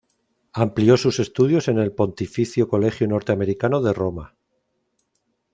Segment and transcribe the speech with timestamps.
[0.53, 4.33] Amplió sus estudios en el Pontificio Colegio Norteamericano de Roma.